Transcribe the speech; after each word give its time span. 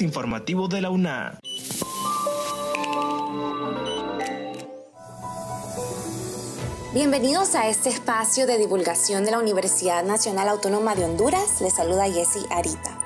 Informativo 0.00 0.68
de 0.68 0.80
la 0.80 0.90
UNA. 0.90 1.38
Bienvenidos 6.92 7.54
a 7.54 7.68
este 7.68 7.88
espacio 7.88 8.46
de 8.46 8.58
divulgación 8.58 9.24
de 9.24 9.32
la 9.32 9.38
Universidad 9.38 10.04
Nacional 10.04 10.48
Autónoma 10.48 10.94
de 10.94 11.04
Honduras. 11.04 11.60
Les 11.60 11.74
saluda 11.74 12.04
Jessie 12.10 12.46
Arita. 12.50 12.98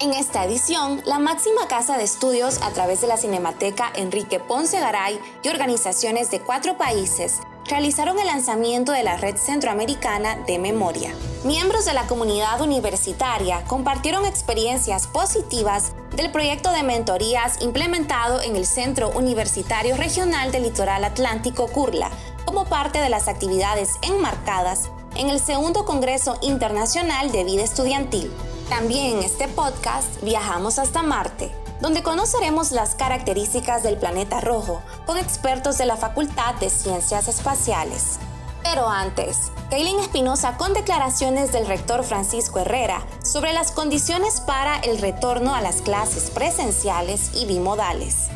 En 0.00 0.12
esta 0.12 0.44
edición, 0.44 1.02
la 1.04 1.18
máxima 1.18 1.68
casa 1.68 1.98
de 1.98 2.04
estudios 2.04 2.60
a 2.62 2.70
través 2.70 3.00
de 3.00 3.06
la 3.06 3.16
Cinemateca 3.16 3.92
Enrique 3.94 4.40
Ponce 4.40 4.80
Garay 4.80 5.20
y 5.42 5.48
organizaciones 5.48 6.30
de 6.30 6.40
cuatro 6.40 6.78
países 6.78 7.40
realizaron 7.66 8.18
el 8.18 8.26
lanzamiento 8.26 8.92
de 8.92 9.02
la 9.02 9.16
Red 9.16 9.36
Centroamericana 9.36 10.36
de 10.46 10.58
Memoria. 10.58 11.14
Miembros 11.44 11.84
de 11.84 11.94
la 11.94 12.06
comunidad 12.06 12.60
universitaria 12.60 13.62
compartieron 13.64 14.24
experiencias 14.24 15.06
positivas 15.06 15.92
del 16.16 16.30
proyecto 16.30 16.72
de 16.72 16.82
mentorías 16.82 17.60
implementado 17.60 18.40
en 18.42 18.56
el 18.56 18.66
Centro 18.66 19.10
Universitario 19.10 19.96
Regional 19.96 20.52
del 20.52 20.64
Litoral 20.64 21.04
Atlántico 21.04 21.68
Curla, 21.68 22.10
como 22.44 22.64
parte 22.64 22.98
de 23.00 23.08
las 23.08 23.28
actividades 23.28 23.90
enmarcadas 24.02 24.90
en 25.16 25.30
el 25.30 25.40
segundo 25.40 25.84
Congreso 25.84 26.38
Internacional 26.42 27.32
de 27.32 27.44
Vida 27.44 27.62
Estudiantil. 27.62 28.30
También 28.68 29.18
en 29.18 29.24
este 29.24 29.48
podcast 29.48 30.22
viajamos 30.22 30.78
hasta 30.78 31.02
Marte, 31.02 31.50
donde 31.80 32.02
conoceremos 32.02 32.72
las 32.72 32.94
características 32.94 33.82
del 33.82 33.96
planeta 33.96 34.40
rojo 34.40 34.82
con 35.06 35.18
expertos 35.18 35.78
de 35.78 35.86
la 35.86 35.96
Facultad 35.96 36.54
de 36.56 36.70
Ciencias 36.70 37.28
Espaciales. 37.28 38.18
Pero 38.62 38.88
antes, 38.88 39.50
Kaylin 39.70 39.98
Espinosa 39.98 40.56
con 40.56 40.74
declaraciones 40.74 41.52
del 41.52 41.66
rector 41.66 42.04
Francisco 42.04 42.58
Herrera 42.58 43.02
sobre 43.22 43.52
las 43.52 43.72
condiciones 43.72 44.40
para 44.40 44.78
el 44.80 44.98
retorno 44.98 45.54
a 45.54 45.60
las 45.60 45.82
clases 45.82 46.30
presenciales 46.30 47.30
y 47.34 47.46
bimodales. 47.46 48.30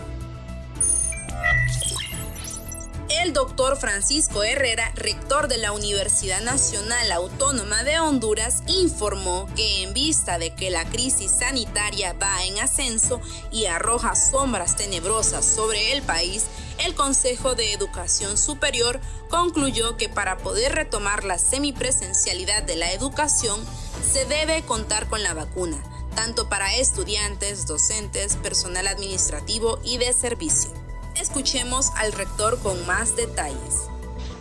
El 3.22 3.32
doctor 3.32 3.76
Francisco 3.76 4.42
Herrera, 4.42 4.92
rector 4.96 5.46
de 5.48 5.56
la 5.56 5.72
Universidad 5.72 6.40
Nacional 6.42 7.12
Autónoma 7.12 7.82
de 7.84 7.98
Honduras, 7.98 8.62
informó 8.66 9.48
que 9.54 9.82
en 9.82 9.94
vista 9.94 10.36
de 10.38 10.54
que 10.54 10.70
la 10.70 10.84
crisis 10.84 11.30
sanitaria 11.30 12.12
va 12.14 12.44
en 12.44 12.58
ascenso 12.58 13.20
y 13.52 13.66
arroja 13.66 14.14
sombras 14.14 14.76
tenebrosas 14.76 15.46
sobre 15.46 15.92
el 15.92 16.02
país, 16.02 16.46
el 16.84 16.94
Consejo 16.94 17.54
de 17.54 17.72
Educación 17.72 18.36
Superior 18.36 19.00
concluyó 19.30 19.96
que 19.96 20.08
para 20.08 20.36
poder 20.38 20.74
retomar 20.74 21.24
la 21.24 21.38
semipresencialidad 21.38 22.64
de 22.64 22.76
la 22.76 22.92
educación 22.92 23.64
se 24.12 24.24
debe 24.24 24.62
contar 24.62 25.08
con 25.08 25.22
la 25.22 25.34
vacuna, 25.34 25.82
tanto 26.16 26.48
para 26.48 26.74
estudiantes, 26.76 27.66
docentes, 27.66 28.36
personal 28.36 28.88
administrativo 28.88 29.78
y 29.84 29.98
de 29.98 30.12
servicio. 30.12 30.83
Escuchemos 31.20 31.92
al 31.96 32.12
rector 32.12 32.58
con 32.58 32.86
más 32.86 33.14
detalles. 33.14 33.88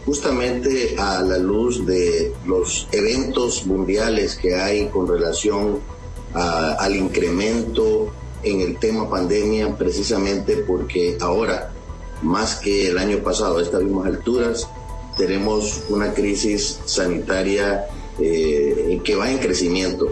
Justamente 0.06 0.96
a 0.98 1.22
la 1.22 1.38
luz 1.38 1.86
de 1.86 2.34
los 2.46 2.88
eventos 2.92 3.68
mundiales 3.68 4.36
que 4.36 4.56
hay 4.56 4.88
con 4.90 5.08
relación 5.08 5.80
al 6.34 6.96
incremento 6.96 8.12
en 8.42 8.62
el 8.62 8.80
tema 8.80 9.08
pandemia, 9.08 9.78
precisamente 9.78 10.58
porque 10.58 11.16
ahora, 11.22 11.72
más 12.24 12.56
que 12.56 12.88
el 12.88 12.98
año 12.98 13.20
pasado, 13.20 13.60
a 13.60 13.62
estas 13.62 13.84
mismas 13.84 14.08
alturas, 14.08 14.68
tenemos 15.16 15.84
una 15.90 16.14
crisis 16.14 16.80
sanitaria 16.86 17.86
eh, 18.20 19.00
que 19.04 19.16
va 19.16 19.32
en 19.32 19.38
crecimiento. 19.38 20.12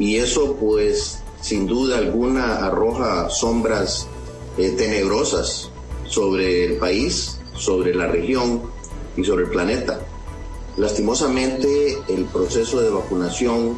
Y 0.00 0.16
eso, 0.16 0.56
pues, 0.56 1.22
sin 1.40 1.66
duda 1.66 1.98
alguna, 1.98 2.66
arroja 2.66 3.30
sombras 3.30 4.08
eh, 4.58 4.70
tenebrosas 4.70 5.71
sobre 6.12 6.66
el 6.66 6.76
país, 6.76 7.38
sobre 7.56 7.94
la 7.94 8.06
región 8.06 8.62
y 9.16 9.24
sobre 9.24 9.44
el 9.44 9.50
planeta. 9.50 10.00
Lastimosamente, 10.76 11.98
el 12.08 12.24
proceso 12.26 12.80
de 12.80 12.90
vacunación 12.90 13.76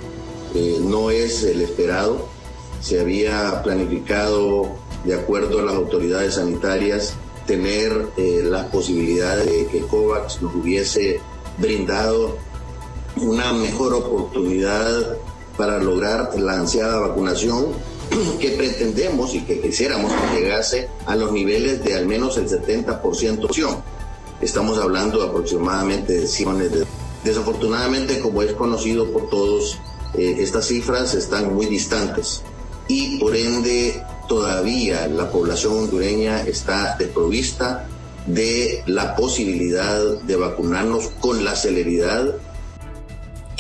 eh, 0.54 0.78
no 0.80 1.10
es 1.10 1.44
el 1.44 1.62
esperado. 1.62 2.26
Se 2.80 3.00
había 3.00 3.62
planificado, 3.62 4.76
de 5.04 5.14
acuerdo 5.14 5.60
a 5.60 5.62
las 5.62 5.74
autoridades 5.74 6.34
sanitarias, 6.34 7.14
tener 7.46 8.08
eh, 8.16 8.42
la 8.44 8.68
posibilidad 8.68 9.36
de 9.36 9.66
que 9.66 9.80
COVAX 9.80 10.42
nos 10.42 10.54
hubiese 10.54 11.20
brindado 11.58 12.36
una 13.16 13.52
mejor 13.52 13.94
oportunidad 13.94 15.18
para 15.56 15.78
lograr 15.78 16.38
la 16.38 16.54
ansiada 16.54 16.98
vacunación 16.98 17.66
que 18.40 18.50
pretendemos 18.50 19.34
y 19.34 19.40
que 19.42 19.60
quisiéramos 19.60 20.12
que 20.12 20.40
llegase 20.40 20.88
a 21.06 21.16
los 21.16 21.32
niveles 21.32 21.84
de 21.84 21.94
al 21.94 22.06
menos 22.06 22.36
el 22.36 22.48
70%. 22.48 23.82
Estamos 24.40 24.78
hablando 24.78 25.22
aproximadamente 25.22 26.20
de 26.20 26.26
100 26.26 26.58
de... 26.58 26.86
Desafortunadamente, 27.24 28.20
como 28.20 28.42
es 28.42 28.52
conocido 28.52 29.10
por 29.10 29.30
todos, 29.30 29.78
eh, 30.14 30.36
estas 30.38 30.66
cifras 30.66 31.14
están 31.14 31.54
muy 31.54 31.66
distantes 31.66 32.42
y 32.86 33.18
por 33.18 33.34
ende 33.34 34.02
todavía 34.28 35.06
la 35.08 35.30
población 35.30 35.78
hondureña 35.78 36.42
está 36.42 36.96
desprovista 36.98 37.88
de 38.26 38.82
la 38.86 39.16
posibilidad 39.16 40.02
de 40.22 40.36
vacunarnos 40.36 41.08
con 41.20 41.44
la 41.44 41.56
celeridad 41.56 42.34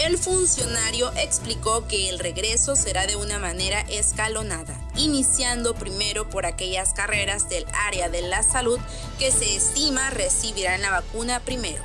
el 0.04 0.18
funcionario 0.18 1.10
explicó 1.16 1.88
que 1.88 2.10
el 2.10 2.18
regreso 2.18 2.76
será 2.76 3.06
de 3.06 3.16
una 3.16 3.38
manera 3.38 3.80
escalonada, 3.88 4.78
iniciando 4.96 5.74
primero 5.74 6.28
por 6.28 6.44
aquellas 6.44 6.92
carreras 6.92 7.48
del 7.48 7.64
área 7.86 8.10
de 8.10 8.20
la 8.20 8.42
salud 8.42 8.78
que 9.18 9.32
se 9.32 9.56
estima 9.56 10.10
recibirán 10.10 10.82
la 10.82 10.90
vacuna 10.90 11.40
primero. 11.40 11.82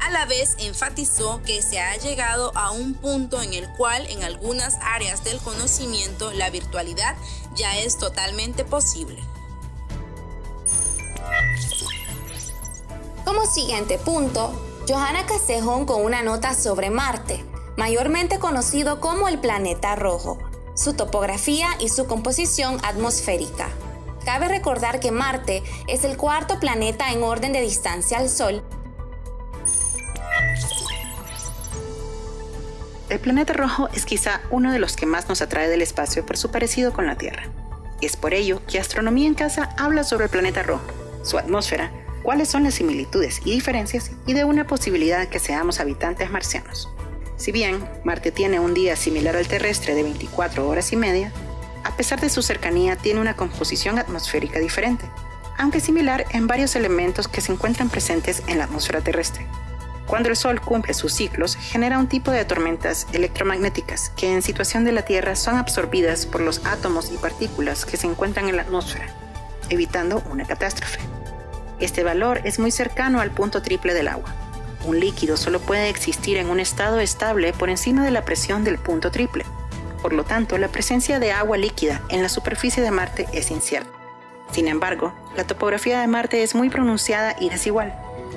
A 0.00 0.10
la 0.10 0.26
vez 0.26 0.56
enfatizó 0.58 1.42
que 1.44 1.62
se 1.62 1.78
ha 1.78 1.96
llegado 1.96 2.50
a 2.56 2.72
un 2.72 2.94
punto 2.94 3.40
en 3.40 3.54
el 3.54 3.68
cual 3.76 4.04
en 4.08 4.24
algunas 4.24 4.76
áreas 4.82 5.22
del 5.22 5.38
conocimiento 5.38 6.32
la 6.32 6.50
virtualidad 6.50 7.14
ya 7.54 7.78
es 7.78 7.98
totalmente 7.98 8.64
posible. 8.64 9.22
Como 13.24 13.46
siguiente 13.46 13.96
punto, 13.98 14.73
Johanna 14.86 15.24
Casejón 15.24 15.86
con 15.86 16.04
una 16.04 16.22
nota 16.22 16.52
sobre 16.52 16.90
Marte, 16.90 17.42
mayormente 17.78 18.38
conocido 18.38 19.00
como 19.00 19.28
el 19.28 19.38
planeta 19.38 19.96
rojo, 19.96 20.38
su 20.74 20.92
topografía 20.92 21.68
y 21.80 21.88
su 21.88 22.06
composición 22.06 22.78
atmosférica. 22.84 23.70
Cabe 24.26 24.48
recordar 24.48 25.00
que 25.00 25.10
Marte 25.10 25.62
es 25.88 26.04
el 26.04 26.18
cuarto 26.18 26.60
planeta 26.60 27.12
en 27.12 27.22
orden 27.22 27.54
de 27.54 27.62
distancia 27.62 28.18
al 28.18 28.28
Sol. 28.28 28.62
El 33.08 33.20
planeta 33.20 33.54
rojo 33.54 33.88
es 33.94 34.04
quizá 34.04 34.42
uno 34.50 34.70
de 34.70 34.78
los 34.78 34.96
que 34.96 35.06
más 35.06 35.30
nos 35.30 35.40
atrae 35.40 35.68
del 35.68 35.80
espacio 35.80 36.26
por 36.26 36.36
su 36.36 36.50
parecido 36.50 36.92
con 36.92 37.06
la 37.06 37.16
Tierra. 37.16 37.44
Es 38.02 38.16
por 38.16 38.34
ello 38.34 38.60
que 38.66 38.80
Astronomía 38.80 39.28
en 39.28 39.34
Casa 39.34 39.74
habla 39.78 40.04
sobre 40.04 40.24
el 40.24 40.30
planeta 40.30 40.62
rojo, 40.62 40.84
su 41.22 41.38
atmósfera, 41.38 41.90
cuáles 42.24 42.48
son 42.48 42.64
las 42.64 42.74
similitudes 42.74 43.40
y 43.44 43.52
diferencias 43.52 44.10
y 44.26 44.32
de 44.32 44.44
una 44.44 44.66
posibilidad 44.66 45.28
que 45.28 45.38
seamos 45.38 45.78
habitantes 45.78 46.30
marcianos. 46.30 46.88
Si 47.36 47.52
bien 47.52 47.86
Marte 48.02 48.32
tiene 48.32 48.58
un 48.58 48.74
día 48.74 48.96
similar 48.96 49.36
al 49.36 49.46
terrestre 49.46 49.94
de 49.94 50.02
24 50.02 50.66
horas 50.66 50.92
y 50.92 50.96
media, 50.96 51.30
a 51.84 51.94
pesar 51.96 52.20
de 52.20 52.30
su 52.30 52.42
cercanía 52.42 52.96
tiene 52.96 53.20
una 53.20 53.36
composición 53.36 53.98
atmosférica 53.98 54.58
diferente, 54.58 55.04
aunque 55.58 55.80
similar 55.80 56.24
en 56.30 56.46
varios 56.46 56.74
elementos 56.74 57.28
que 57.28 57.42
se 57.42 57.52
encuentran 57.52 57.90
presentes 57.90 58.42
en 58.46 58.58
la 58.58 58.64
atmósfera 58.64 59.02
terrestre. 59.02 59.46
Cuando 60.06 60.30
el 60.30 60.36
Sol 60.36 60.60
cumple 60.60 60.94
sus 60.94 61.12
ciclos, 61.12 61.56
genera 61.56 61.98
un 61.98 62.08
tipo 62.08 62.30
de 62.30 62.44
tormentas 62.44 63.06
electromagnéticas 63.12 64.10
que 64.16 64.32
en 64.32 64.42
situación 64.42 64.84
de 64.84 64.92
la 64.92 65.02
Tierra 65.02 65.36
son 65.36 65.56
absorbidas 65.56 66.24
por 66.24 66.40
los 66.40 66.64
átomos 66.64 67.10
y 67.12 67.18
partículas 67.18 67.84
que 67.84 67.96
se 67.96 68.06
encuentran 68.06 68.48
en 68.48 68.56
la 68.56 68.62
atmósfera, 68.62 69.06
evitando 69.68 70.22
una 70.30 70.46
catástrofe. 70.46 71.13
Este 71.80 72.02
valor 72.02 72.40
es 72.44 72.58
muy 72.58 72.70
cercano 72.70 73.20
al 73.20 73.30
punto 73.30 73.62
triple 73.62 73.94
del 73.94 74.08
agua. 74.08 74.34
Un 74.86 75.00
líquido 75.00 75.36
solo 75.36 75.60
puede 75.60 75.88
existir 75.88 76.36
en 76.36 76.50
un 76.50 76.60
estado 76.60 77.00
estable 77.00 77.52
por 77.52 77.70
encima 77.70 78.04
de 78.04 78.10
la 78.10 78.24
presión 78.24 78.64
del 78.64 78.78
punto 78.78 79.10
triple. 79.10 79.44
Por 80.02 80.12
lo 80.12 80.24
tanto, 80.24 80.58
la 80.58 80.68
presencia 80.68 81.18
de 81.18 81.32
agua 81.32 81.56
líquida 81.56 82.02
en 82.10 82.22
la 82.22 82.28
superficie 82.28 82.82
de 82.82 82.90
Marte 82.90 83.26
es 83.32 83.50
incierta. 83.50 83.90
Sin 84.52 84.68
embargo, 84.68 85.14
la 85.36 85.44
topografía 85.44 86.00
de 86.00 86.06
Marte 86.06 86.42
es 86.42 86.54
muy 86.54 86.68
pronunciada 86.68 87.34
y 87.40 87.48
desigual. 87.48 87.94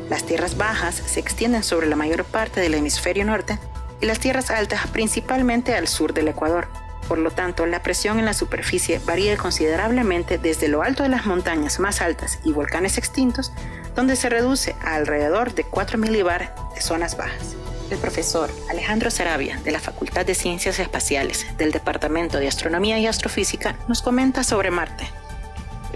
Las 0.10 0.24
tierras 0.24 0.57
bajas 0.57 0.95
se 0.95 1.19
extienden 1.19 1.63
sobre 1.63 1.88
la 1.88 1.98
mayor 1.98 2.24
parte 2.24 2.62
del 2.62 2.74
hemisferio 2.74 3.25
norte 3.25 3.60
y 4.00 4.06
las 4.06 4.19
tierras 4.19 4.50
altas 4.50 4.88
principalmente 4.88 5.75
al 5.75 5.88
sur 5.88 6.13
del 6.13 6.30
Ecuador. 6.30 6.69
Por 7.07 7.19
lo 7.19 7.31
tanto, 7.31 7.65
la 7.65 7.81
presión 7.81 8.19
en 8.19 8.25
la 8.25 8.33
superficie 8.33 9.00
varía 9.06 9.38
considerablemente 9.38 10.38
desde 10.38 10.68
lo 10.68 10.83
alto 10.83 11.04
de 11.04 11.09
las 11.09 11.25
montañas 11.25 11.80
más 11.80 12.01
altas 12.01 12.39
y 12.44 12.51
volcanes 12.51 12.98
extintos, 12.98 13.54
donde 13.95 14.15
se 14.15 14.30
reduce 14.30 14.75
a 14.81 14.95
alrededor 14.95 15.54
de 15.54 15.63
4 15.63 15.98
milibar 15.98 16.54
de 16.75 16.81
zonas 16.81 17.15
bajas. 17.15 17.56
El 17.89 17.98
profesor 17.98 18.50
Alejandro 18.69 19.09
Sarabia, 19.09 19.59
de 19.63 19.71
la 19.71 19.80
Facultad 19.80 20.25
de 20.25 20.36
Ciencias 20.36 20.80
Espaciales 20.80 21.45
del 21.57 21.71
Departamento 21.71 22.38
de 22.38 22.50
Astronomía 22.50 23.00
y 23.00 23.07
Astrofísica, 23.07 23.77
nos 23.88 24.01
comenta 24.01 24.44
sobre 24.44 24.71
Marte. 24.71 25.07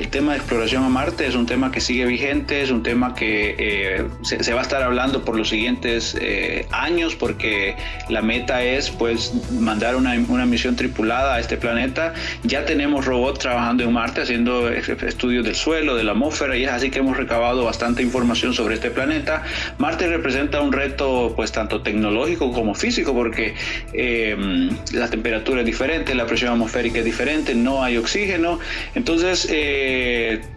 El 0.02 0.10
tema 0.10 0.32
de 0.32 0.40
exploración 0.40 0.84
a 0.84 0.90
Marte 0.90 1.28
es 1.28 1.36
un 1.36 1.46
tema 1.46 1.72
que 1.72 1.80
sigue 1.80 2.06
vigente, 2.06 2.64
es 2.64 2.72
un 2.72 2.82
tema 2.82 3.14
que 3.14 3.56
eh, 3.60 4.08
se, 4.24 4.52
va 4.52 4.62
a 4.62 4.64
estar 4.64 4.82
hablando 4.82 5.24
por 5.24 5.38
los 5.38 5.50
siguientes 5.50 6.18
eh, 6.20 6.66
años 6.72 7.14
porque 7.14 7.76
la 8.10 8.24
meta 8.24 8.64
es 8.64 8.90
pues 8.90 9.32
mandar 9.52 9.96
una, 9.96 10.16
misión 10.48 10.76
tripulada 10.76 11.36
a 11.36 11.40
este 11.40 11.56
planeta. 11.56 12.16
Ya 12.42 12.66
tenemos 12.66 13.06
robots 13.06 13.38
trabajando 13.38 13.84
en 13.84 13.94
Marte 13.94 14.22
haciendo 14.22 14.70
estudios 14.70 15.46
del 15.46 15.54
suelo, 15.54 15.96
de 15.96 16.04
la 16.04 16.14
atmósfera 16.14 16.58
y 16.58 16.64
es 16.64 16.72
así 16.72 16.90
que 16.90 16.98
hemos 16.98 17.16
recabado 17.16 17.64
bastante 17.64 18.02
información 18.02 18.56
sobre 18.56 18.74
este 18.74 18.90
planeta. 18.90 19.44
Marte 19.78 20.08
representa 20.08 20.62
un 20.62 20.74
reto 20.74 21.34
pues 21.36 21.52
tanto 21.52 21.84
tecnológico 21.84 22.52
como 22.52 22.74
físico 22.74 23.14
porque 23.14 23.54
eh, 23.94 24.36
la 24.94 25.12
temperatura 25.12 25.60
es 25.60 25.66
diferente, 25.68 26.16
la 26.16 26.26
presión 26.26 26.54
atmosférica 26.54 26.98
es 26.98 27.06
diferente, 27.06 27.54
no 27.54 27.84
hay 27.84 27.98
oxígeno. 27.98 28.58
Entonces, 28.96 29.48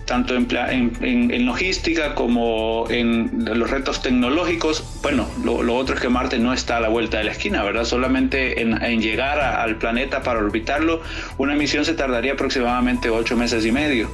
tanto 0.05 0.35
en, 0.35 1.47
logística 1.47 2.15
como 2.15 2.87
en 2.91 3.45
los 3.45 3.71
retos 3.71 4.03
tecnológicos. 4.03 4.85
Bueno, 5.03 5.29
lo, 5.43 5.75
otro 5.75 5.95
es 5.95 6.01
que 6.01 6.09
Marte 6.09 6.39
no 6.39 6.53
está 6.53 6.77
a 6.77 6.81
la 6.81 6.89
vuelta 6.89 7.19
de 7.19 7.25
la 7.25 7.33
esquina, 7.33 7.63
¿verdad? 7.63 7.85
Solamente 7.85 8.61
en, 8.61 9.01
llegar 9.01 9.41
al 9.41 9.77
planeta 9.77 10.23
para 10.23 10.39
orbitarlo, 10.41 11.03
una 11.39 11.55
misión 11.55 11.85
se 11.85 11.95
tardaría 11.95 12.33
aproximadamente 12.33 13.11
ocho 13.11 13.37
meses 13.37 13.65
y 13.65 13.73
medio. 13.73 14.11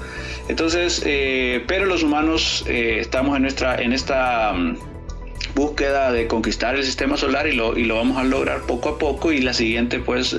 Entonces, 0.49 1.03
eh, 1.05 1.65
pero 1.67 1.87
los 1.87 2.03
humanos 2.03 2.65
eh, 2.67 2.99
estamos 3.01 3.37
en, 3.37 3.43
nuestra, 3.43 3.81
en 3.81 3.93
esta 3.93 4.53
mm, 4.53 4.77
búsqueda 5.55 6.13
de 6.13 6.27
conquistar 6.27 6.77
el 6.77 6.85
sistema 6.85 7.17
solar 7.17 7.47
y 7.47 7.53
lo, 7.53 7.77
y 7.77 7.85
lo 7.85 7.97
vamos 7.97 8.17
a 8.19 8.25
lograr 8.25 8.63
poco 8.63 8.91
a 8.91 8.99
poco 8.99 9.33
y 9.33 9.41
la 9.41 9.53
siguiente 9.53 9.99
pues 9.99 10.37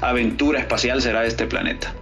aventura 0.00 0.60
espacial 0.60 1.02
será 1.02 1.24
este 1.26 1.46
planeta. 1.46 1.94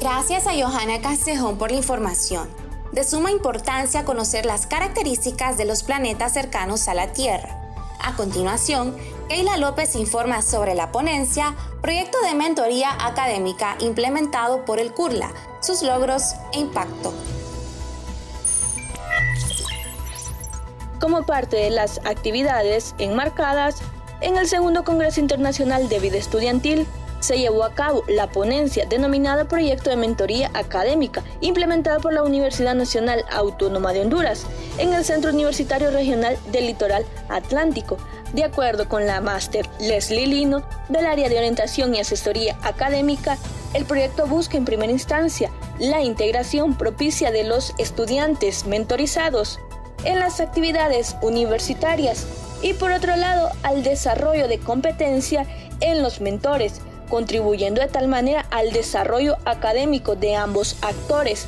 Gracias 0.00 0.46
a 0.46 0.54
Johanna 0.54 1.02
Castejón 1.02 1.58
por 1.58 1.70
la 1.70 1.76
información. 1.76 2.48
De 2.90 3.04
suma 3.04 3.30
importancia 3.30 4.06
conocer 4.06 4.46
las 4.46 4.66
características 4.66 5.58
de 5.58 5.66
los 5.66 5.82
planetas 5.82 6.32
cercanos 6.32 6.88
a 6.88 6.94
la 6.94 7.12
Tierra. 7.12 7.60
A 8.02 8.16
continuación, 8.16 8.96
Keila 9.28 9.58
López 9.58 9.94
informa 9.96 10.40
sobre 10.40 10.74
la 10.74 10.90
ponencia 10.90 11.54
Proyecto 11.82 12.16
de 12.22 12.34
Mentoría 12.34 12.88
Académica 12.98 13.76
implementado 13.80 14.64
por 14.64 14.78
el 14.78 14.94
CURLA, 14.94 15.34
sus 15.60 15.82
logros 15.82 16.32
e 16.54 16.60
impacto. 16.60 17.12
Como 20.98 21.26
parte 21.26 21.56
de 21.58 21.70
las 21.70 21.98
actividades 22.06 22.94
enmarcadas 22.96 23.76
en 24.22 24.38
el 24.38 24.48
segundo 24.48 24.82
Congreso 24.82 25.20
Internacional 25.20 25.90
de 25.90 26.00
Vida 26.00 26.16
Estudiantil, 26.16 26.86
se 27.20 27.38
llevó 27.38 27.64
a 27.64 27.74
cabo 27.74 28.04
la 28.08 28.30
ponencia 28.30 28.86
denominada 28.86 29.44
Proyecto 29.46 29.90
de 29.90 29.96
Mentoría 29.96 30.50
Académica, 30.54 31.22
implementada 31.40 32.00
por 32.00 32.12
la 32.12 32.22
Universidad 32.22 32.74
Nacional 32.74 33.24
Autónoma 33.30 33.92
de 33.92 34.00
Honduras 34.00 34.46
en 34.78 34.92
el 34.92 35.04
Centro 35.04 35.30
Universitario 35.30 35.90
Regional 35.90 36.36
del 36.50 36.66
Litoral 36.66 37.04
Atlántico. 37.28 37.98
De 38.32 38.44
acuerdo 38.44 38.88
con 38.88 39.06
la 39.06 39.20
máster 39.20 39.68
Leslie 39.80 40.26
Lino 40.26 40.62
del 40.88 41.06
área 41.06 41.28
de 41.28 41.38
orientación 41.38 41.94
y 41.94 42.00
asesoría 42.00 42.58
académica, 42.62 43.38
el 43.74 43.84
proyecto 43.84 44.26
busca 44.26 44.56
en 44.56 44.64
primera 44.64 44.92
instancia 44.92 45.50
la 45.78 46.02
integración 46.02 46.76
propicia 46.76 47.30
de 47.30 47.44
los 47.44 47.74
estudiantes 47.78 48.66
mentorizados 48.66 49.60
en 50.04 50.18
las 50.18 50.40
actividades 50.40 51.16
universitarias 51.22 52.26
y 52.62 52.74
por 52.74 52.92
otro 52.92 53.16
lado 53.16 53.50
al 53.62 53.82
desarrollo 53.82 54.48
de 54.48 54.58
competencia 54.58 55.46
en 55.80 56.02
los 56.02 56.20
mentores, 56.20 56.80
contribuyendo 57.10 57.82
de 57.82 57.88
tal 57.88 58.08
manera 58.08 58.46
al 58.50 58.72
desarrollo 58.72 59.36
académico 59.44 60.16
de 60.16 60.36
ambos 60.36 60.76
actores 60.80 61.46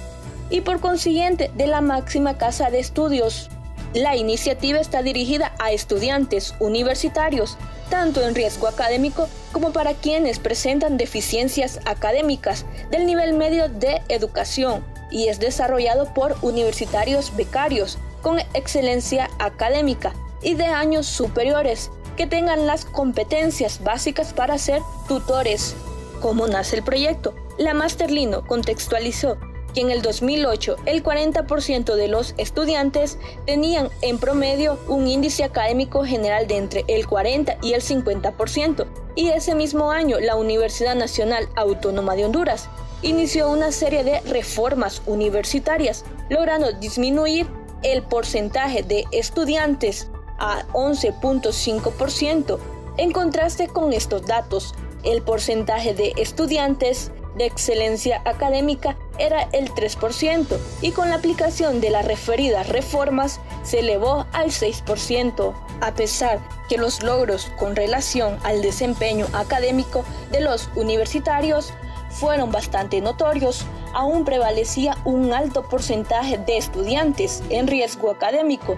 y 0.51 0.61
por 0.61 0.81
consiguiente 0.81 1.51
de 1.55 1.67
la 1.67 1.81
máxima 1.81 2.37
casa 2.37 2.71
de 2.71 2.81
estudios. 2.81 3.49
La 3.95 4.17
iniciativa 4.17 4.79
está 4.79 5.03
dirigida 5.03 5.53
a 5.59 5.73
estudiantes 5.73 6.55
universitarios, 6.61 7.57
tanto 7.89 8.23
en 8.23 8.35
riesgo 8.35 8.67
académico 8.67 9.29
como 9.53 9.73
para 9.73 9.95
quienes 9.95 10.39
presentan 10.39 10.99
deficiencias 10.99 11.81
académicas 11.85 12.67
del 12.91 13.07
nivel 13.07 13.35
medio 13.35 13.69
de 13.69 14.03
educación 14.09 14.85
y 15.11 15.29
es 15.29 15.39
desarrollado 15.41 16.13
por 16.13 16.37
universitarios 16.43 17.37
becarios 17.37 17.99
con 18.23 18.39
excelencia 18.55 19.31
académica 19.39 20.15
y 20.43 20.55
de 20.55 20.67
años 20.67 21.07
superiores 21.07 21.91
que 22.17 22.27
tengan 22.27 22.67
las 22.67 22.85
competencias 22.85 23.83
básicas 23.83 24.33
para 24.33 24.59
ser 24.59 24.83
tutores. 25.09 25.75
¿Cómo 26.21 26.47
nace 26.47 26.77
el 26.77 26.83
proyecto? 26.83 27.35
La 27.59 27.75
Masterlino 27.75 28.47
contextualizó 28.47 29.39
que 29.75 29.81
en 29.81 29.91
el 29.91 30.03
2008 30.03 30.77
el 30.87 31.03
40% 31.03 31.95
de 31.95 32.09
los 32.09 32.35
estudiantes 32.37 33.19
tenían 33.47 33.89
en 34.03 34.19
promedio 34.19 34.79
un 34.89 35.07
índice 35.07 35.45
académico 35.45 36.05
general 36.05 36.47
de 36.47 36.59
entre 36.59 36.85
el 36.89 37.07
40 37.07 37.59
y 37.63 37.73
el 37.73 37.83
50%, 37.83 38.87
y 39.15 39.31
ese 39.31 39.55
mismo 39.55 39.91
año 39.91 40.21
la 40.21 40.37
Universidad 40.37 40.95
Nacional 40.95 41.49
Autónoma 41.57 42.15
de 42.15 42.25
Honduras 42.25 42.69
inició 43.03 43.51
una 43.51 43.73
serie 43.73 44.05
de 44.05 44.21
reformas 44.21 45.03
universitarias, 45.07 46.05
logrando 46.29 46.73
disminuir 46.73 47.47
el 47.83 48.03
porcentaje 48.03 48.83
de 48.83 49.07
estudiantes 49.11 50.09
a 50.43 50.67
11.5%. 50.73 52.59
En 52.99 53.13
contraste 53.13 53.69
con 53.69 53.95
estos 53.95 54.27
datos, 54.27 54.75
el 55.05 55.23
porcentaje 55.23 55.95
de 55.95 56.13
estudiantes 56.17 57.11
de 57.37 57.47
excelencia 57.47 58.21
académica 58.27 58.99
era 59.19 59.49
el 59.53 59.71
3% 59.73 60.59
y 60.83 60.91
con 60.91 61.09
la 61.09 61.17
aplicación 61.17 61.81
de 61.81 61.89
las 61.91 62.05
referidas 62.05 62.69
reformas 62.69 63.41
se 63.63 63.79
elevó 63.79 64.27
al 64.33 64.51
6%, 64.51 65.55
a 65.81 65.95
pesar 65.95 66.41
que 66.69 66.77
los 66.77 67.03
logros 67.03 67.51
con 67.59 67.75
relación 67.75 68.37
al 68.45 68.61
desempeño 68.61 69.27
académico 69.33 70.05
de 70.31 70.41
los 70.41 70.69
universitarios 70.75 71.73
fueron 72.11 72.53
bastante 72.53 73.01
notorios, 73.01 73.65
aún 73.95 74.25
prevalecía 74.25 74.99
un 75.05 75.33
alto 75.33 75.63
porcentaje 75.63 76.37
de 76.37 76.59
estudiantes 76.59 77.43
en 77.49 77.67
riesgo 77.67 78.11
académico, 78.11 78.77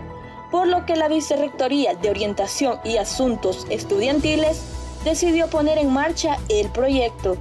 por 0.55 0.69
lo 0.69 0.87
que 0.87 0.95
la 0.95 1.09
Vicerrectoría 1.09 1.97
de 1.97 2.11
Orientación 2.11 2.79
y 2.85 2.97
Asuntos 2.97 3.67
Estudiantiles 3.71 4.63
decidió 5.03 5.49
poner 5.49 5.79
en 5.79 5.93
marcha 5.93 6.37
el 6.49 6.69
proyecto. 6.69 7.37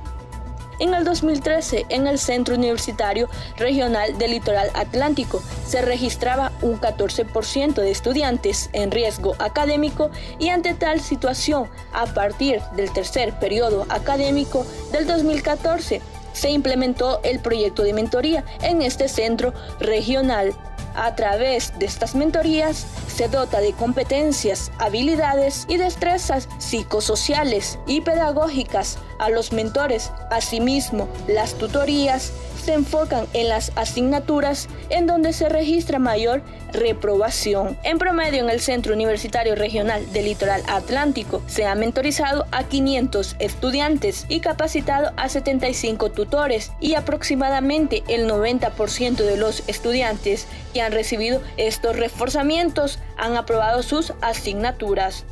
En 0.80 0.96
el 0.96 1.04
2013, 1.04 1.86
en 1.90 2.08
el 2.08 2.18
Centro 2.18 2.56
Universitario 2.56 3.30
Regional 3.56 4.18
del 4.18 4.32
Litoral 4.32 4.72
Atlántico, 4.74 5.44
se 5.64 5.84
registraba 5.84 6.54
un 6.64 6.82
14% 6.82 7.76
de 7.76 7.92
estudiantes 7.92 8.72
en 8.74 8.90
riesgo 8.90 9.36
académico 9.38 10.10
y 10.40 10.50
ante 10.50 10.74
tal 10.74 11.00
situación, 11.00 11.70
a 11.94 12.08
partir 12.08 12.62
del 12.76 12.92
tercer 12.94 13.38
periodo 13.38 13.86
académico 13.90 14.66
del 14.92 15.06
2014, 15.06 16.02
se 16.34 16.50
implementó 16.50 17.22
el 17.24 17.40
proyecto 17.42 17.84
de 17.84 17.94
mentoría 17.94 18.44
en 18.64 18.82
este 18.82 19.08
centro 19.08 19.54
regional 19.80 20.56
a 20.96 21.16
través 21.16 21.78
de 21.80 21.86
estas 21.86 22.16
mentorías 22.16 22.86
se 23.08 23.28
dota 23.28 23.60
de 23.60 23.74
competencias, 23.74 24.72
habilidades 24.80 25.66
y 25.68 25.78
destrezas 25.78 26.50
psicosociales 26.58 27.80
y 27.88 28.02
pedagógicas 28.02 28.98
a 29.20 29.30
los 29.30 29.52
mentores. 29.52 30.12
Asimismo, 30.32 31.08
las 31.28 31.54
tutorías 31.56 32.32
se 32.64 32.74
enfocan 32.74 33.28
en 33.34 33.50
las 33.50 33.72
asignaturas 33.76 34.70
en 34.90 35.06
donde 35.06 35.34
se 35.34 35.50
registra 35.50 36.00
mayor 36.00 36.42
reprobación. 36.72 37.78
En 37.84 38.00
promedio, 38.00 38.44
en 38.44 38.50
el 38.50 38.62
Centro 38.62 38.94
Universitario 38.94 39.56
Regional 39.56 40.12
del 40.14 40.26
Litoral 40.26 40.64
Atlántico 40.68 41.42
se 41.46 41.66
ha 41.66 41.76
mentorizado 41.76 42.46
a 42.52 42.64
500 42.64 43.36
estudiantes 43.40 44.26
y 44.30 44.40
capacitado 44.40 45.12
a 45.18 45.30
75 45.30 46.12
tutores 46.12 46.72
y 46.80 46.96
aproximadamente 46.96 48.04
el 48.08 48.30
90% 48.30 49.18
de 49.18 49.38
los 49.38 49.64
estudiantes 49.68 50.48
que 50.74 50.82
han 50.82 50.94
recibido 50.94 51.42
estos 51.58 51.96
reforzamientos 51.96 53.00
han 53.18 53.36
aprobado 53.36 53.84
sus 53.84 54.14
asignaturas. 54.22 55.26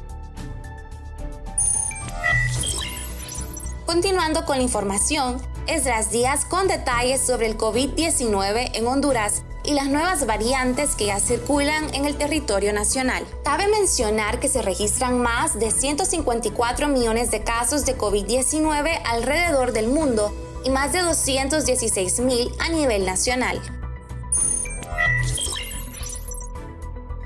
Continuando 3.85 4.45
con 4.45 4.57
la 4.57 4.63
información, 4.63 5.41
Esdras 5.67 6.11
Díaz 6.11 6.45
con 6.45 6.67
detalles 6.67 7.21
sobre 7.21 7.47
el 7.47 7.57
COVID-19 7.57 8.71
en 8.73 8.87
Honduras 8.87 9.43
y 9.63 9.73
las 9.73 9.87
nuevas 9.87 10.25
variantes 10.25 10.95
que 10.95 11.05
ya 11.05 11.19
circulan 11.19 11.93
en 11.93 12.05
el 12.05 12.15
territorio 12.15 12.73
nacional. 12.73 13.23
Cabe 13.43 13.67
mencionar 13.67 14.39
que 14.39 14.47
se 14.47 14.61
registran 14.61 15.19
más 15.19 15.59
de 15.59 15.71
154 15.71 16.87
millones 16.87 17.31
de 17.31 17.43
casos 17.43 17.85
de 17.85 17.97
COVID-19 17.97 19.01
alrededor 19.05 19.71
del 19.71 19.87
mundo 19.87 20.33
y 20.65 20.69
más 20.71 20.93
de 20.93 21.01
216 21.01 22.19
mil 22.21 22.51
a 22.59 22.69
nivel 22.69 23.05
nacional. 23.05 23.61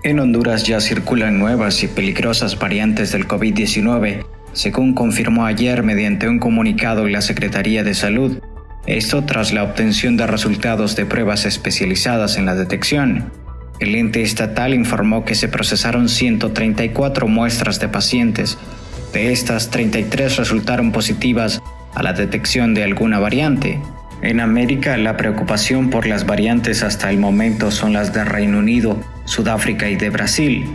En 0.04 0.20
Honduras 0.20 0.64
ya 0.64 0.80
circulan 0.82 1.40
nuevas 1.40 1.82
y 1.82 1.88
peligrosas 1.88 2.60
variantes 2.60 3.12
del 3.12 3.28
COVID-19, 3.28 4.24
según 4.56 4.94
confirmó 4.94 5.46
ayer 5.46 5.84
mediante 5.84 6.28
un 6.30 6.40
comunicado 6.40 7.08
la 7.08 7.22
Secretaría 7.22 7.84
de 7.84 7.94
Salud. 7.94 8.40
Esto 8.88 9.26
tras 9.26 9.52
la 9.52 9.64
obtención 9.64 10.16
de 10.16 10.26
resultados 10.26 10.96
de 10.96 11.06
pruebas 11.06 11.46
especializadas 11.46 12.38
en 12.38 12.46
la 12.46 12.56
detección. 12.56 13.32
El 13.80 13.96
ente 13.96 14.22
estatal 14.22 14.74
informó 14.74 15.26
que 15.26 15.36
se 15.36 15.50
procesaron 15.50 16.08
134 16.08 17.28
muestras 17.28 17.82
de 17.82 17.90
pacientes. 17.90 18.58
De 19.12 19.34
estas, 19.34 19.70
33 19.72 20.38
resultaron 20.38 20.94
positivas 20.94 21.62
a 21.94 22.02
la 22.02 22.14
detección 22.14 22.74
de 22.74 22.84
alguna 22.86 23.20
variante. 23.20 23.82
En 24.22 24.40
América, 24.40 24.96
la 24.96 25.18
preocupación 25.18 25.90
por 25.90 26.08
las 26.08 26.26
variantes 26.26 26.82
hasta 26.82 27.10
el 27.10 27.18
momento 27.18 27.72
son 27.72 27.92
las 27.92 28.14
de 28.14 28.24
Reino 28.24 28.60
Unido, 28.60 28.98
Sudáfrica 29.26 29.90
y 29.90 29.98
de 29.98 30.10
Brasil. 30.10 30.66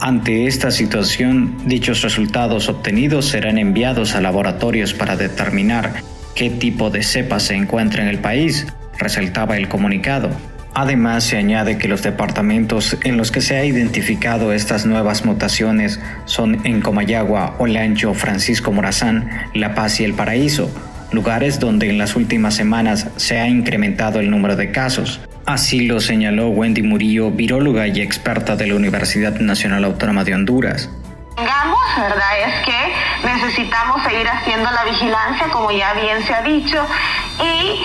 Ante 0.00 0.46
esta 0.46 0.70
situación, 0.70 1.58
dichos 1.66 2.00
resultados 2.00 2.70
obtenidos 2.70 3.26
serán 3.26 3.58
enviados 3.58 4.14
a 4.14 4.22
laboratorios 4.22 4.94
para 4.94 5.14
determinar 5.14 6.02
qué 6.34 6.48
tipo 6.48 6.88
de 6.88 7.02
cepa 7.02 7.38
se 7.38 7.54
encuentra 7.54 8.02
en 8.02 8.08
el 8.08 8.18
país, 8.18 8.66
resaltaba 8.98 9.58
el 9.58 9.68
comunicado. 9.68 10.30
Además, 10.72 11.24
se 11.24 11.36
añade 11.36 11.76
que 11.76 11.86
los 11.86 12.02
departamentos 12.02 12.96
en 13.04 13.18
los 13.18 13.30
que 13.30 13.42
se 13.42 13.56
ha 13.56 13.64
identificado 13.66 14.54
estas 14.54 14.86
nuevas 14.86 15.26
mutaciones 15.26 16.00
son 16.24 16.64
en 16.64 16.80
Comayagua, 16.80 17.56
Olancho, 17.58 18.14
Francisco 18.14 18.72
Morazán, 18.72 19.28
La 19.52 19.74
Paz 19.74 20.00
y 20.00 20.04
El 20.04 20.14
Paraíso, 20.14 20.70
lugares 21.12 21.60
donde 21.60 21.90
en 21.90 21.98
las 21.98 22.16
últimas 22.16 22.54
semanas 22.54 23.08
se 23.16 23.38
ha 23.38 23.48
incrementado 23.48 24.20
el 24.20 24.30
número 24.30 24.56
de 24.56 24.70
casos. 24.70 25.20
Así 25.46 25.86
lo 25.86 26.00
señaló 26.00 26.48
Wendy 26.48 26.82
Murillo, 26.82 27.30
viróloga 27.30 27.86
y 27.88 28.00
experta 28.00 28.56
de 28.56 28.66
la 28.66 28.74
Universidad 28.74 29.40
Nacional 29.40 29.84
Autónoma 29.84 30.24
de 30.24 30.34
Honduras. 30.34 30.90
¿verdad? 31.96 32.38
Es 32.46 32.66
que 32.66 32.94
necesitamos 33.24 34.02
seguir 34.02 34.28
haciendo 34.28 34.70
la 34.70 34.84
vigilancia, 34.84 35.48
como 35.48 35.70
ya 35.70 35.92
bien 35.94 36.24
se 36.24 36.34
ha 36.34 36.42
dicho, 36.42 36.86
y 37.42 37.84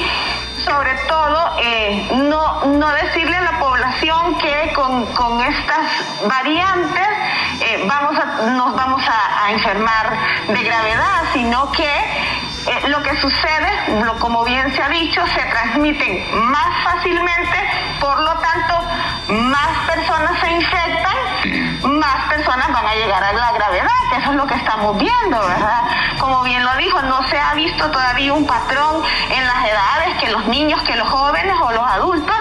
sobre 0.64 0.94
todo 1.08 1.58
eh, 1.62 2.08
no, 2.30 2.66
no 2.66 2.92
decirle 2.94 3.36
a 3.36 3.42
la 3.42 3.60
población 3.60 4.38
que 4.40 4.74
con, 4.74 5.06
con 5.14 5.42
estas 5.42 6.28
variantes 6.28 7.08
eh, 7.62 7.84
vamos 7.88 8.16
nos 8.52 8.76
vamos 8.76 9.02
a, 9.08 9.52
enfermar 9.52 10.18
de 10.48 10.64
gravedad, 10.64 11.22
sino 11.34 11.72
que 11.72 11.88
eh, 12.68 12.90
lo 12.90 13.02
que 13.04 13.16
sucede, 13.18 14.02
lo, 14.04 14.18
como 14.20 14.44
bien 14.44 14.74
se 14.76 14.82
ha 14.82 14.90
dicho, 14.90 15.22
se 15.28 15.42
transmiten 15.42 16.24
más 16.50 16.84
fácilmente, 16.84 17.58
por 18.00 18.20
lo 18.20 18.34
tanto, 18.40 18.74
más 19.52 19.88
personas 19.88 20.40
se 20.40 20.52
infectan, 20.52 22.00
más 22.00 22.28
personas 22.28 22.68
van 22.72 22.86
a 22.86 22.96
llegar 22.96 23.24
a 23.24 23.34
la 23.34 23.52
gravedad, 23.52 23.88
que 24.10 24.18
eso 24.18 24.32
es 24.32 24.36
lo 24.36 24.48
que 24.48 24.56
estamos 24.56 24.98
viendo, 24.98 25.40
¿verdad? 25.40 25.82
Como 26.20 26.44
bien 26.44 26.64
lo 26.64 26.76
dijo, 26.78 27.02
no 27.04 27.28
se 27.28 27.38
ha 27.38 27.54
visto 27.54 27.92
todavía 27.92 28.34
un 28.34 28.48
patrón 28.48 29.04
en 29.30 29.46
las 29.46 29.66
edades 29.66 30.18
que 30.20 30.32
los 30.32 30.48
niños, 30.48 30.82
que 30.84 30.96
los 30.96 31.08
jóvenes 31.08 31.56
o 31.62 31.72
los 31.72 31.88
adultos, 31.88 32.36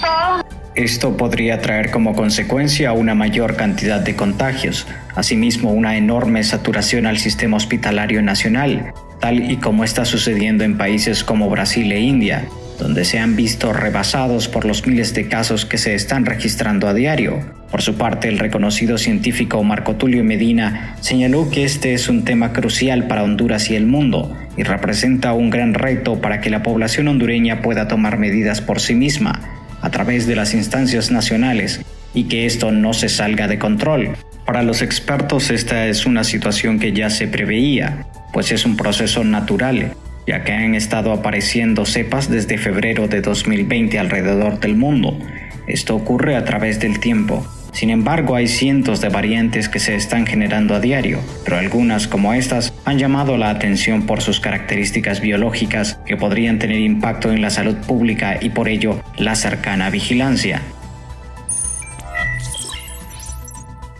todos 0.00 0.42
esto 0.74 1.18
podría 1.18 1.60
traer 1.60 1.90
como 1.90 2.14
consecuencia 2.14 2.92
una 2.92 3.14
mayor 3.14 3.56
cantidad 3.56 4.00
de 4.00 4.16
contagios, 4.16 4.86
asimismo 5.14 5.70
una 5.70 5.96
enorme 5.98 6.42
saturación 6.44 7.06
al 7.06 7.18
sistema 7.18 7.58
hospitalario 7.58 8.22
nacional, 8.22 8.94
tal 9.22 9.52
y 9.52 9.58
como 9.58 9.84
está 9.84 10.04
sucediendo 10.04 10.64
en 10.64 10.76
países 10.76 11.22
como 11.22 11.48
Brasil 11.48 11.92
e 11.92 12.00
India, 12.00 12.48
donde 12.80 13.04
se 13.04 13.20
han 13.20 13.36
visto 13.36 13.72
rebasados 13.72 14.48
por 14.48 14.64
los 14.64 14.84
miles 14.84 15.14
de 15.14 15.28
casos 15.28 15.64
que 15.64 15.78
se 15.78 15.94
están 15.94 16.26
registrando 16.26 16.88
a 16.88 16.92
diario. 16.92 17.38
Por 17.70 17.82
su 17.82 17.94
parte, 17.94 18.26
el 18.28 18.40
reconocido 18.40 18.98
científico 18.98 19.62
Marco 19.62 19.94
Tulio 19.94 20.24
Medina 20.24 20.96
señaló 21.00 21.48
que 21.50 21.62
este 21.62 21.94
es 21.94 22.08
un 22.08 22.24
tema 22.24 22.52
crucial 22.52 23.06
para 23.06 23.22
Honduras 23.22 23.70
y 23.70 23.76
el 23.76 23.86
mundo 23.86 24.36
y 24.56 24.64
representa 24.64 25.34
un 25.34 25.50
gran 25.50 25.74
reto 25.74 26.20
para 26.20 26.40
que 26.40 26.50
la 26.50 26.64
población 26.64 27.06
hondureña 27.06 27.62
pueda 27.62 27.86
tomar 27.86 28.18
medidas 28.18 28.60
por 28.60 28.80
sí 28.80 28.96
misma 28.96 29.40
a 29.82 29.90
través 29.90 30.26
de 30.26 30.34
las 30.34 30.52
instancias 30.52 31.12
nacionales 31.12 31.80
y 32.12 32.24
que 32.24 32.44
esto 32.44 32.72
no 32.72 32.92
se 32.92 33.08
salga 33.08 33.46
de 33.46 33.60
control. 33.60 34.16
Para 34.44 34.64
los 34.64 34.82
expertos 34.82 35.50
esta 35.50 35.86
es 35.86 36.06
una 36.06 36.24
situación 36.24 36.80
que 36.80 36.92
ya 36.92 37.08
se 37.08 37.28
preveía, 37.28 38.08
pues 38.32 38.52
es 38.52 38.64
un 38.64 38.76
proceso 38.76 39.24
natural, 39.24 39.94
ya 40.26 40.44
que 40.44 40.52
han 40.52 40.74
estado 40.74 41.12
apareciendo 41.12 41.84
cepas 41.84 42.30
desde 42.30 42.58
febrero 42.58 43.08
de 43.08 43.20
2020 43.20 43.98
alrededor 43.98 44.60
del 44.60 44.76
mundo. 44.76 45.18
Esto 45.66 45.94
ocurre 45.94 46.36
a 46.36 46.44
través 46.44 46.80
del 46.80 46.98
tiempo. 46.98 47.46
Sin 47.72 47.88
embargo, 47.88 48.36
hay 48.36 48.48
cientos 48.48 49.00
de 49.00 49.08
variantes 49.08 49.68
que 49.68 49.80
se 49.80 49.94
están 49.94 50.26
generando 50.26 50.74
a 50.74 50.80
diario, 50.80 51.20
pero 51.42 51.56
algunas 51.56 52.06
como 52.06 52.34
estas 52.34 52.74
han 52.84 52.98
llamado 52.98 53.38
la 53.38 53.48
atención 53.48 54.04
por 54.04 54.20
sus 54.20 54.40
características 54.40 55.20
biológicas 55.20 55.98
que 56.04 56.18
podrían 56.18 56.58
tener 56.58 56.80
impacto 56.80 57.32
en 57.32 57.40
la 57.40 57.48
salud 57.48 57.76
pública 57.76 58.38
y 58.40 58.50
por 58.50 58.68
ello 58.68 59.00
la 59.16 59.34
cercana 59.34 59.88
vigilancia. 59.88 60.60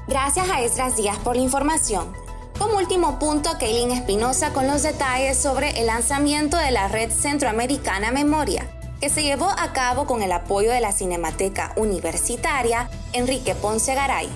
Gracias 0.06 0.50
a 0.50 0.60
Esdras 0.60 0.96
Díaz 0.98 1.18
por 1.20 1.36
la 1.36 1.42
información. 1.42 2.21
Como 2.58 2.76
último 2.76 3.18
punto, 3.18 3.50
Kaylin 3.58 3.90
Espinosa 3.90 4.52
con 4.52 4.66
los 4.66 4.82
detalles 4.82 5.38
sobre 5.38 5.80
el 5.80 5.86
lanzamiento 5.86 6.56
de 6.56 6.70
la 6.70 6.88
Red 6.88 7.10
Centroamericana 7.10 8.12
Memoria, 8.12 8.68
que 9.00 9.08
se 9.08 9.22
llevó 9.22 9.48
a 9.50 9.72
cabo 9.72 10.06
con 10.06 10.22
el 10.22 10.32
apoyo 10.32 10.70
de 10.70 10.80
la 10.80 10.92
Cinemateca 10.92 11.72
Universitaria 11.76 12.88
Enrique 13.12 13.54
Ponce 13.54 13.94
Garay. 13.94 14.28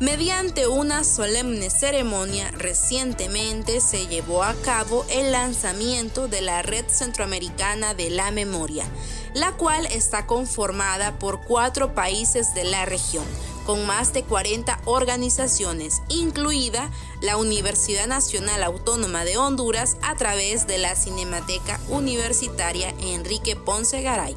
Mediante 0.00 0.66
una 0.66 1.04
solemne 1.04 1.68
ceremonia, 1.68 2.50
recientemente 2.52 3.82
se 3.82 4.06
llevó 4.06 4.42
a 4.42 4.54
cabo 4.54 5.04
el 5.10 5.30
lanzamiento 5.30 6.26
de 6.26 6.40
la 6.40 6.62
Red 6.62 6.86
Centroamericana 6.88 7.92
de 7.92 8.08
la 8.08 8.30
Memoria, 8.30 8.86
la 9.34 9.52
cual 9.52 9.84
está 9.84 10.26
conformada 10.26 11.18
por 11.18 11.42
cuatro 11.42 11.94
países 11.94 12.54
de 12.54 12.64
la 12.64 12.86
región 12.86 13.24
con 13.64 13.86
más 13.86 14.12
de 14.12 14.22
40 14.22 14.80
organizaciones, 14.84 16.02
incluida 16.08 16.90
la 17.20 17.36
Universidad 17.36 18.06
Nacional 18.06 18.62
Autónoma 18.62 19.24
de 19.24 19.36
Honduras 19.36 19.96
a 20.02 20.16
través 20.16 20.66
de 20.66 20.78
la 20.78 20.96
Cinemateca 20.96 21.80
Universitaria 21.88 22.94
Enrique 23.00 23.56
Ponce 23.56 24.02
Garay. 24.02 24.36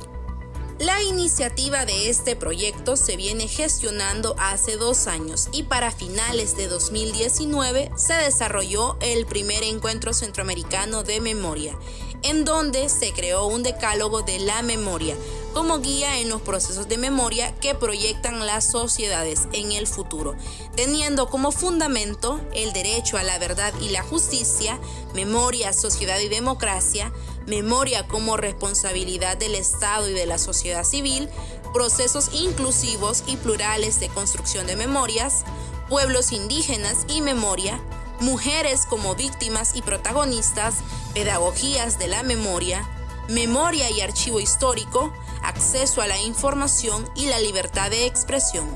La 0.80 1.02
iniciativa 1.04 1.86
de 1.86 2.10
este 2.10 2.36
proyecto 2.36 2.98
se 2.98 3.16
viene 3.16 3.48
gestionando 3.48 4.36
hace 4.40 4.76
dos 4.76 5.06
años 5.06 5.48
y 5.52 5.64
para 5.64 5.92
finales 5.92 6.58
de 6.58 6.68
2019 6.68 7.92
se 7.96 8.14
desarrolló 8.16 8.98
el 9.00 9.28
primer 9.28 9.64
encuentro 9.64 10.14
centroamericano 10.14 11.04
de 11.04 11.22
memoria, 11.22 11.78
en 12.24 12.44
donde 12.44 12.90
se 12.90 13.14
creó 13.14 13.46
un 13.46 13.62
decálogo 13.62 14.24
de 14.24 14.40
la 14.40 14.64
memoria 14.64 15.16
como 15.54 15.80
guía 15.80 16.20
en 16.20 16.30
los 16.30 16.42
procesos 16.42 16.88
de 16.88 16.98
memoria 16.98 17.54
que 17.56 17.76
proyectan 17.76 18.46
las 18.46 18.66
sociedades 18.66 19.48
en 19.54 19.72
el 19.72 19.88
futuro, 19.88 20.36
teniendo 20.76 21.30
como 21.30 21.52
fundamento 21.52 22.42
el 22.54 22.74
derecho 22.74 23.18
a 23.18 23.24
la 23.24 23.38
verdad 23.38 23.74
y 23.80 23.90
la 23.90 24.04
justicia, 24.04 24.80
memoria, 25.14 25.72
sociedad 25.74 26.20
y 26.20 26.28
democracia, 26.28 27.14
memoria 27.46 28.08
como 28.08 28.38
responsabilidad 28.38 29.38
del 29.38 29.56
Estado 29.56 30.10
y 30.10 30.14
de 30.14 30.26
la 30.26 30.38
sociedad 30.38 30.84
civil, 30.84 31.30
procesos 31.74 32.32
inclusivos 32.34 33.24
y 33.28 33.38
plurales 33.38 34.00
de 34.00 34.10
construcción 34.10 34.68
de 34.68 34.76
memorias, 34.76 35.44
pueblos 35.90 36.32
indígenas 36.32 37.06
y 37.08 37.22
memoria, 37.22 37.80
mujeres 38.20 38.86
como 38.88 39.16
víctimas 39.16 39.76
y 39.76 39.82
protagonistas, 39.82 40.76
pedagogías 41.14 42.00
de 42.00 42.08
la 42.08 42.24
memoria, 42.24 42.88
memoria 43.30 43.90
y 43.90 44.02
archivo 44.02 44.40
histórico, 44.40 45.14
acceso 45.44 46.02
a 46.02 46.08
la 46.08 46.20
información 46.22 47.06
y 47.16 47.28
la 47.28 47.40
libertad 47.40 47.90
de 47.90 48.06
expresión. 48.06 48.68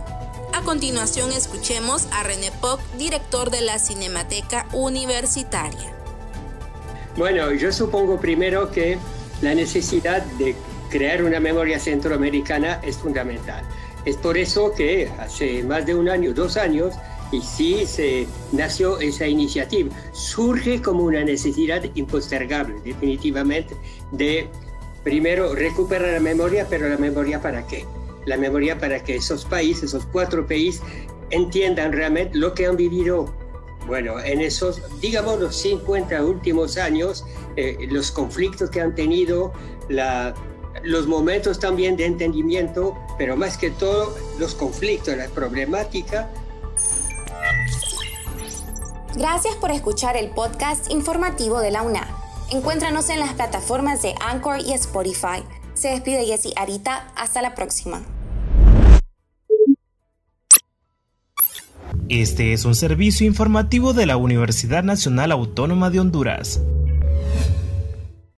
A 0.53 0.61
continuación 0.61 1.31
escuchemos 1.31 2.07
a 2.11 2.23
René 2.23 2.51
Poc, 2.61 2.79
director 2.97 3.51
de 3.51 3.61
la 3.61 3.79
Cinemateca 3.79 4.65
Universitaria. 4.73 5.93
Bueno, 7.15 7.51
yo 7.53 7.71
supongo 7.71 8.19
primero 8.19 8.71
que 8.71 8.97
la 9.41 9.53
necesidad 9.53 10.23
de 10.37 10.55
crear 10.89 11.23
una 11.23 11.39
memoria 11.39 11.79
centroamericana 11.79 12.79
es 12.83 12.97
fundamental. 12.97 13.63
Es 14.05 14.15
por 14.15 14.37
eso 14.37 14.73
que 14.73 15.11
hace 15.19 15.63
más 15.63 15.85
de 15.85 15.95
un 15.95 16.09
año, 16.09 16.33
dos 16.33 16.57
años, 16.57 16.95
y 17.31 17.41
sí 17.41 17.85
se 17.85 18.27
nació 18.51 18.99
esa 18.99 19.27
iniciativa. 19.27 19.89
Surge 20.13 20.81
como 20.81 21.03
una 21.03 21.23
necesidad 21.23 21.83
impostergable, 21.95 22.75
definitivamente, 22.83 23.75
de 24.11 24.47
primero 25.03 25.55
recuperar 25.55 26.13
la 26.13 26.19
memoria, 26.19 26.67
pero 26.69 26.89
la 26.89 26.97
memoria 26.97 27.41
para 27.41 27.65
qué? 27.67 27.85
La 28.25 28.37
memoria 28.37 28.77
para 28.77 29.03
que 29.03 29.15
esos 29.15 29.45
países, 29.45 29.83
esos 29.85 30.05
cuatro 30.05 30.45
países, 30.45 30.81
entiendan 31.29 31.91
realmente 31.91 32.37
lo 32.37 32.53
que 32.53 32.65
han 32.65 32.77
vivido. 32.77 33.33
Bueno, 33.85 34.19
en 34.19 34.41
esos, 34.41 34.81
digamos, 34.99 35.39
los 35.39 35.55
50 35.55 36.23
últimos 36.25 36.77
años, 36.77 37.25
eh, 37.55 37.87
los 37.89 38.11
conflictos 38.11 38.69
que 38.69 38.81
han 38.81 38.93
tenido, 38.95 39.53
la 39.87 40.33
los 40.83 41.07
momentos 41.07 41.59
también 41.59 41.97
de 41.97 42.05
entendimiento, 42.05 42.95
pero 43.17 43.35
más 43.35 43.57
que 43.57 43.71
todo 43.71 44.15
los 44.39 44.55
conflictos, 44.55 45.15
la 45.17 45.27
problemática. 45.27 46.29
Gracias 49.17 49.55
por 49.55 49.71
escuchar 49.71 50.15
el 50.15 50.29
podcast 50.29 50.91
informativo 50.91 51.59
de 51.59 51.71
la 51.71 51.81
UNA. 51.81 52.07
Encuéntranos 52.51 53.09
en 53.09 53.19
las 53.19 53.33
plataformas 53.33 54.03
de 54.03 54.13
Anchor 54.23 54.59
y 54.59 54.73
Spotify. 54.73 55.43
Se 55.73 55.87
despide 55.87 56.23
Jessy 56.25 56.53
Arita. 56.55 57.11
Hasta 57.15 57.41
la 57.41 57.55
próxima. 57.55 58.03
Este 62.09 62.53
es 62.53 62.63
un 62.65 62.75
servicio 62.75 63.25
informativo 63.25 63.93
de 63.93 64.05
la 64.05 64.17
Universidad 64.17 64.83
Nacional 64.83 65.31
Autónoma 65.31 65.89
de 65.89 65.99
Honduras. 65.99 66.61